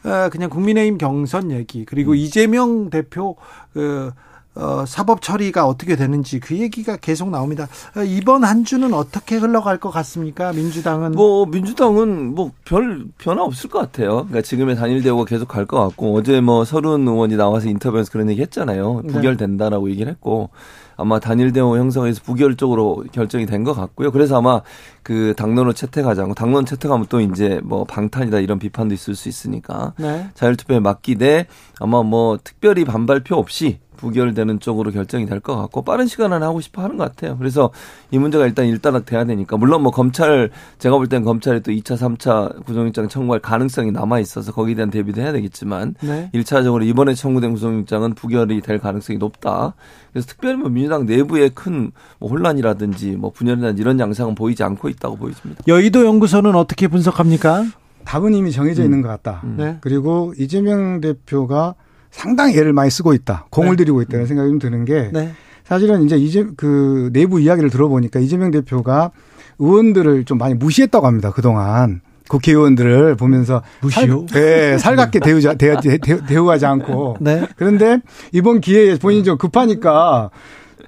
[0.04, 2.18] 어, 그냥 국민의힘 경선 얘기 그리고 음.
[2.18, 3.36] 이재명 대표
[3.74, 4.12] 그
[4.56, 7.68] 어, 사법 처리가 어떻게 되는지 그 얘기가 계속 나옵니다.
[7.98, 10.54] 어, 이번 한 주는 어떻게 흘러갈 것 같습니까?
[10.54, 14.10] 민주당은 뭐 민주당은 뭐 별 변화 없을 것 같아요.
[14.28, 18.30] 그러니까 지금의 단일 대우가 계속 갈 것 같고 어제 뭐 서른 의원이 나와서 인터뷰에서 그런
[18.30, 19.02] 얘기 했잖아요.
[19.06, 19.12] 네.
[19.14, 19.94] 부결된다라고 네.
[19.94, 20.52] 얘기를 했고
[20.96, 24.12] 아마 단일 대우 형성에서 부결적으로 결정이 된 것 같고요.
[24.12, 24.62] 그래서 아마
[25.04, 29.94] 그 당론을 채택하지 않고 당론 채택하면 또 이제 뭐 방탄이다 이런 비판도 있을 수 있으니까
[29.98, 30.28] 네.
[30.34, 31.48] 자율투표에 맡기되
[31.80, 36.62] 아마 뭐 특별히 반발표 없이 부결되는 쪽으로 결정이 될 것 같고 빠른 시간 안에 하고
[36.62, 37.38] 싶어 하는 것 같아요.
[37.38, 37.70] 그래서
[38.12, 41.98] 이 문제가 일단 일단락 돼야 되니까 물론 뭐 검찰 제가 볼 땐 검찰이 또 2차,
[41.98, 46.30] 3차 구속영장 청구할 가능성이 남아 있어서 거기에 대한 대비도 해야 되겠지만 네.
[46.34, 49.74] 1차적으로 이번에 청구된 구속영장은 부결이 될 가능성이 높다.
[50.12, 55.64] 그래서 특별히 뭐 민주당 내부에 큰뭐 혼란이라든지 뭐 분열이라든지 이런 양상은 보이지 않고 있다고 보여집니다.
[55.68, 57.66] 여의도 연구소는 어떻게 분석합니까?
[58.06, 58.86] 답은 이미 정해져 음.
[58.86, 59.42] 있는 것 같다.
[59.46, 59.56] 음.
[59.58, 59.78] 네.
[59.82, 61.76] 그리고 이재명 대표가
[62.14, 63.48] 상당히 애를 많이 쓰고 있다.
[63.50, 63.78] 공을 네.
[63.78, 65.34] 들이고 있다는 생각이 좀 드는 게 네.
[65.66, 69.12] 사실은 이제 이제 그 내부 이야기를 들어보니까 이재명 대표가
[69.58, 71.32] 의원들을 좀 많이 무시했다고 합니다.
[71.32, 72.02] 그동안.
[72.30, 74.26] 국회의원들을 보면서 무시요?
[74.30, 77.18] 살, 네, 살갑게 대우자 대우, 대우, 하지 않고.
[77.20, 77.46] 네.
[77.58, 78.00] 그런데
[78.32, 80.30] 이번 기회에 본인이 좀 급하니까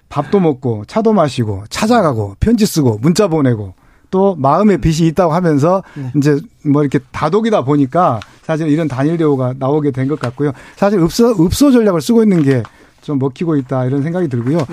[0.07, 3.73] 밥도 먹고 차도 마시고 찾아가고 편지 쓰고 문자 보내고
[4.15, 6.09] 또 마음의 빚이 있다고 하면서 네.
[6.15, 10.53] 이제 뭐 이렇게 다독이다 보니까 사실 이런 단일 대우가 나오게 된 것 같고요.
[10.77, 14.59] 사실 읍소 읍소 전략을 쓰고 있는 게좀 먹히고 있다 이런 생각이 들고요.
[14.59, 14.65] 네.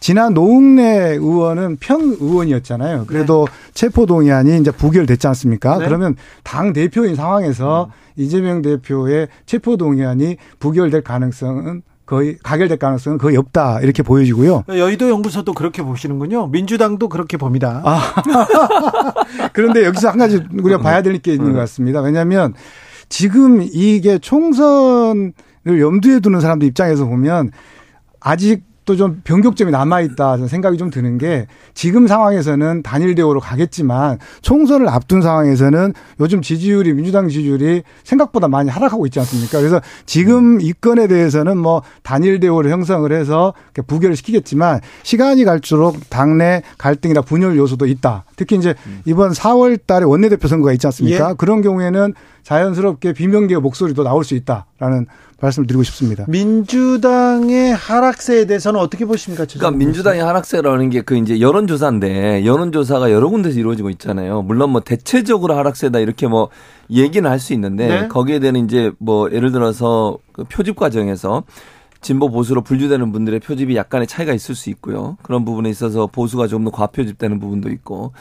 [0.00, 3.04] 지난 노웅래 의원은 편 의원이었잖아요.
[3.06, 3.70] 그래도 네.
[3.74, 5.76] 체포 동의안이 이제 부결됐지 않습니까?
[5.76, 5.84] 네.
[5.84, 8.22] 그러면 당 대표인 상황에서 음.
[8.22, 14.64] 이재명 대표의 체포 동의안이 부결될 가능성은 거의 가결될 가능성은 거의 없다 이렇게 보여지고요.
[14.68, 16.46] 여의도 연구소도 그렇게 보시는군요.
[16.46, 17.82] 민주당도 그렇게 봅니다.
[17.84, 18.00] 아.
[19.52, 22.00] 그런데 여기서 한 가지 우리가 봐야 될 게 있는 것 같습니다.
[22.00, 22.54] 왜냐하면
[23.08, 25.32] 지금 이게 총선을
[25.80, 27.50] 염두에 두는 사람들 입장에서 보면
[28.20, 34.88] 아직 또 좀 변곡점이 남아있다 생각이 좀 드는 게 지금 상황에서는 단일 대우로 가겠지만 총선을
[34.88, 39.58] 앞둔 상황에서는 요즘 지지율이 민주당 지지율이 생각보다 많이 하락하고 있지 않습니까?
[39.58, 43.52] 그래서 지금 이 건에 대해서는 뭐 단일 대우를 형성을 해서
[43.86, 48.24] 부결을 시키겠지만 시간이 갈수록 당내 갈등이나 분열 요소도 있다.
[48.36, 51.30] 특히 이제 이번 4월 달에 원내대표 선거가 있지 않습니까?
[51.30, 51.34] 예.
[51.36, 55.06] 그런 경우에는 자연스럽게 비명계의 목소리도 나올 수 있다라는
[55.40, 56.24] 말씀을 드리고 싶습니다.
[56.28, 59.44] 민주당의 하락세에 대해서는 어떻게 보십니까?
[59.44, 64.42] 그러니까 민주당의 하락세라는 게 그 이제 여론조사인데 여론조사가 여러 군데서 이루어지고 있잖아요.
[64.42, 66.48] 물론 뭐 대체적으로 하락세다 이렇게 뭐
[66.90, 68.08] 얘기는 할 수 있는데 네?
[68.08, 71.44] 거기에 대한 이제 뭐 예를 들어서 그 표집 과정에서
[72.00, 75.16] 진보 보수로 분류되는 분들의 표집이 약간의 차이가 있을 수 있고요.
[75.22, 78.12] 그런 부분에 있어서 보수가 좀 더 과표집되는 부분도 있고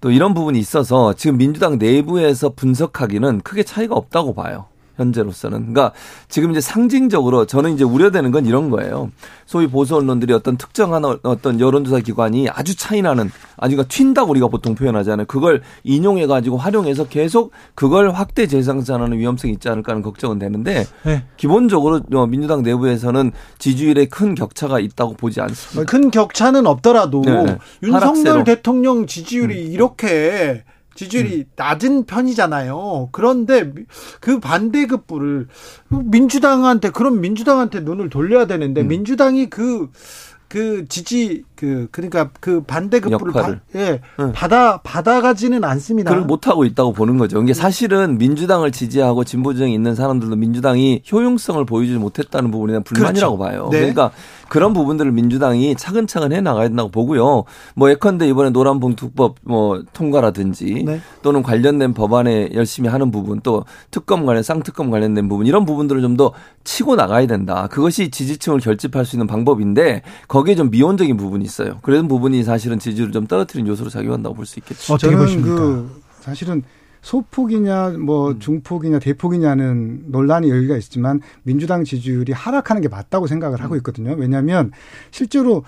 [0.00, 4.66] 또 이런 부분이 있어서 지금 민주당 내부에서 분석하기는 크게 차이가 없다고 봐요.
[4.96, 5.72] 현재로서는.
[5.72, 5.92] 그러니까
[6.28, 9.10] 지금 이제 상징적으로 저는 이제 우려되는 건 이런 거예요.
[9.44, 14.74] 소위 보수 언론들이 어떤 특정한 어, 어떤 여론조사 기관이 아주 차이나는 아주 튄다고 우리가 보통
[14.74, 15.26] 표현하잖아요.
[15.26, 21.24] 그걸 인용해 가지고 활용해서 계속 그걸 확대 재생산하는 위험성이 있지 않을까 하는 걱정은 되는데 네.
[21.36, 25.90] 기본적으로 어, 민주당 내부에서는 지지율에 큰 격차가 있다고 보지 않습니다.
[25.90, 27.58] 큰 격차는 없더라도 네.
[27.82, 28.44] 윤석열 하락세로.
[28.44, 29.72] 대통령 지지율이 음.
[29.72, 30.64] 이렇게
[30.96, 31.44] 지지율이 음.
[31.54, 33.10] 낮은 편이잖아요.
[33.12, 33.72] 그런데
[34.20, 35.46] 그 반대급부를
[35.88, 38.88] 민주당한테 그런 민주당한테 눈을 돌려야 되는데 음.
[38.88, 44.32] 민주당이 그그 지지 그 그러니까 그 반대급부를 바, 예, 응.
[44.32, 46.10] 받아 받아가지는 않습니다.
[46.10, 47.42] 그걸 못 하고 있다고 보는 거죠.
[47.42, 53.50] 이게 사실은 민주당을 지지하고 진보정이 있는 사람들도 민주당이 효용성을 보이지 못했다는 부분에 대한 불만이라고 그렇죠.
[53.56, 53.68] 봐요.
[53.70, 53.78] 네.
[53.78, 54.12] 그러니까
[54.48, 57.44] 그런 부분들을 민주당이 차근차근 해 나가야 된다고 보고요.
[57.74, 61.00] 뭐 예컨대 이번에 노란 봉투법 뭐 통과라든지 네.
[61.22, 66.16] 또는 관련된 법안에 열심히 하는 부분 또 특검 관련 쌍특검 관련된 부분 이런 부분들을 좀
[66.16, 66.32] 더
[66.64, 67.68] 치고 나가야 된다.
[67.70, 71.78] 그것이 지지층을 결집할 수 있는 방법인데 거기에 좀 미온적인 부분이 있어요.
[71.82, 74.94] 그런 부분이 사실은 지지를 좀 떨어뜨린 요소로 작용한다고 볼 수 있겠죠.
[74.94, 75.54] 어떻게 보십니까?
[75.54, 76.62] 그 사실은
[77.06, 78.40] 소폭이냐 뭐 음.
[78.40, 83.76] 중폭이냐 대폭이냐는 논란이 여기가 있지만 민주당 지지율이 하락하는 게 맞다고 생각을 하고 음.
[83.76, 84.16] 있거든요.
[84.18, 84.72] 왜냐하면
[85.12, 85.62] 실제로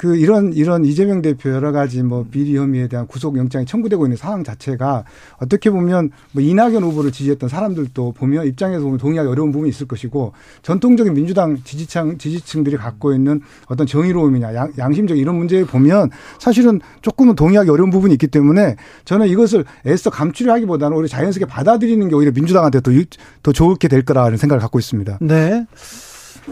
[0.00, 4.16] 그 이런 이런 이재명 대표 여러 가지 뭐 비리 혐의에 대한 구속 영장이 청구되고 있는
[4.16, 5.04] 상황 자체가
[5.36, 10.32] 어떻게 보면 뭐 이낙연 후보를 지지했던 사람들도 보면 입장에서 보면 동의하기 어려운 부분이 있을 것이고
[10.62, 16.08] 전통적인 민주당 지지층 지지층들이 갖고 있는 어떤 정의로움이냐 양, 양심적 이런 문제에 보면
[16.38, 22.08] 사실은 조금은 동의하기 어려운 부분이 있기 때문에 저는 이것을 애써 감추려 하기보다는 우리 자연스럽게 받아들이는
[22.08, 22.90] 게 오히려 민주당한테 더,
[23.42, 25.18] 더 좋게 될 거라는 생각을 갖고 있습니다.
[25.20, 25.66] 네.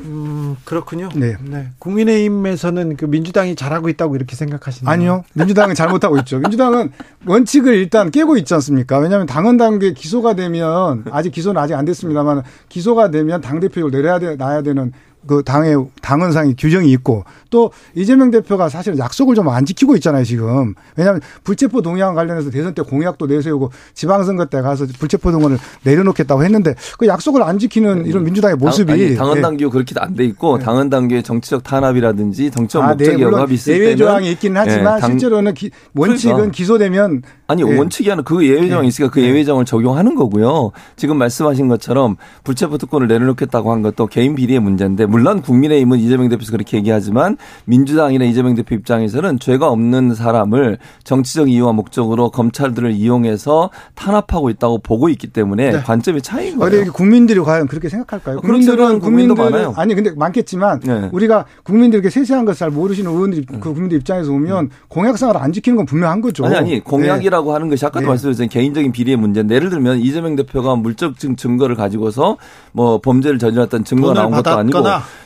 [0.04, 1.08] 음, 그렇군요.
[1.14, 1.36] 네.
[1.42, 1.70] 네.
[1.78, 4.92] 국민의힘에서는 그 민주당이 잘하고 있다고 이렇게 생각하시나요?
[4.92, 5.24] 아니요.
[5.34, 6.38] 민주당은 잘못하고 있죠.
[6.38, 6.90] 민주당은
[7.26, 8.98] 원칙을 일단 깨고 있지 않습니까?
[8.98, 14.18] 왜냐하면 당헌 단계 기소가 되면 아직 기소는 아직 안 됐습니다만 기소가 되면 당 대표를 내려야
[14.18, 14.92] 돼, 놔야 되는
[15.28, 20.74] 그 당의 당헌상의 규정이 있고 또 이재명 대표가 사실 약속을 좀 안 지키고 있잖아요 지금
[20.96, 26.74] 왜냐하면 불체포 동의안 관련해서 대선 때 공약도 내세우고 지방선거 때 가서 불체포 동원을 내려놓겠다고 했는데
[26.98, 29.70] 그 약속을 안 지키는 이런 민주당의 모습이 아니, 당헌 당규 네.
[29.70, 30.64] 그렇게 안 돼 있고 네.
[30.64, 35.00] 당헌 당규의 정치적 탄압이라든지 정치적 아, 목적의 네, 억압이 있을 예외 조항이 있기는 하지만 네,
[35.00, 36.52] 당, 실제로는 기, 원칙은 그러니까.
[36.56, 37.78] 기소되면 아니 네.
[37.78, 42.78] 원칙이 아니라 그 예외 조항이 있으니까 그 예외 조항을 적용하는 거고요 지금 말씀하신 것처럼 불체포
[42.78, 48.54] 특권을 내려놓겠다고 한 것도 개인 비리의 문제인데 물론 국민의힘은 이재명 대표에서 그렇게 얘기하지만 민주당이나 이재명
[48.54, 55.72] 대표 입장에서는 죄가 없는 사람을 정치적 이유와 목적으로 검찰들을 이용해서 탄압하고 있다고 보고 있기 때문에
[55.72, 55.80] 네.
[55.80, 56.82] 관점의 차이인 거예요.
[56.82, 58.40] 아니, 국민들이 과연 그렇게 생각할까요?
[58.40, 59.74] 국민들은 국민도 많아요.
[59.76, 61.08] 아니 근데 많겠지만 네.
[61.10, 63.58] 우리가 국민들에게 세세한 것을 잘 모르시는 의원들이 네.
[63.58, 64.70] 그 국민들 입장에서 보면 음.
[64.86, 66.46] 공약상을 안 지키는 건 분명한 거죠.
[66.46, 67.52] 아니 아니 공약이라고 네.
[67.54, 68.08] 하는 것이 아까도 네.
[68.10, 68.50] 말씀드렸잖아요.
[68.50, 72.36] 개인적인 비리의 문제인데 예를 들면 이재명 대표가 물적 증거를 가지고서
[72.70, 74.78] 뭐 범죄를 저질렀던 증거가 나온 것도 아니고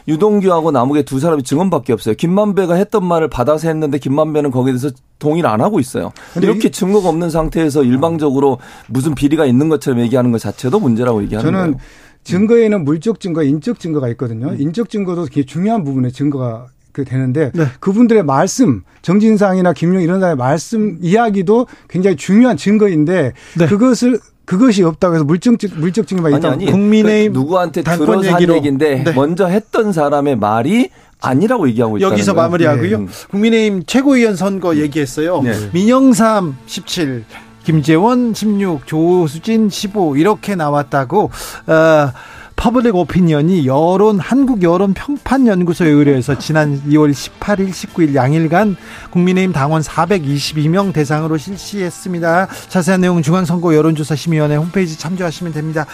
[0.09, 2.15] 유동규하고 남욱의 두 사람이 증언밖에 없어요.
[2.15, 6.13] 김만배가 했던 말을 받아서 했는데 김만배는 거기에 대해서 동의를 안 하고 있어요.
[6.37, 8.59] 이렇게 증거가 없는 상태에서 일방적으로
[8.89, 11.77] 무슨 비리가 있는 것처럼 얘기하는 것 자체도 문제라고 얘기하는 저는 거예요.
[12.25, 14.49] 증거에는 물적 증거, 인적 증거가 있거든요.
[14.49, 14.61] 음.
[14.61, 17.65] 인적 증거도 굉장히 중요한 부분의 증거가 그 되는데 네.
[17.81, 23.67] 그분들의 말씀 정진상이나 김용 이런 사람의 말씀 이야기도 굉장히 중요한 증거인데 네.
[23.67, 24.21] 그것을
[24.59, 26.53] 그것이 없다고 해서 물적 물적 증거만 있다.
[26.53, 29.13] 아니, 아니 국민의힘 그 누구한테 들어서 한 얘기인데 네.
[29.13, 32.09] 먼저 했던 사람의 말이 아니라고 얘기하고 있다.
[32.09, 32.45] 여기서 거예요.
[32.49, 32.99] 마무리하고요.
[32.99, 33.07] 네.
[33.31, 35.41] 국민의힘 최고위원 선거 얘기했어요.
[35.43, 35.55] 네.
[35.73, 37.25] 민영삼 17,
[37.65, 41.31] 김재원 16, 조수진 15 이렇게 나왔다고.
[41.67, 42.13] 어,
[42.57, 48.77] 퍼블릭 오피니언이 여론 한국 여론 평판 연구소에 의뢰해서 지난 2월 18일 19일 양일간
[49.11, 52.49] 국민의힘 당원 422명 대상으로 실시했습니다.
[52.69, 55.87] 자세한 내용 중앙선거 여론조사 심의위원회 홈페이지 참조하시면 됩니다.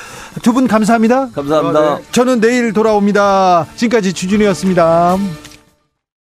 [0.42, 1.29] 두 분 감사합니다.
[1.31, 1.81] 감사합니다.
[1.94, 2.05] 어, 네.
[2.11, 3.66] 저는 내일 돌아옵니다.
[3.77, 5.18] 지금까지 주준이었습니다.